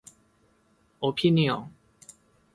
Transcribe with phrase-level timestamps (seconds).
[1.01, 1.75] オピニオン